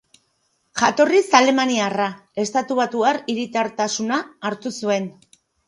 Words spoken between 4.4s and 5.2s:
hartu zuen.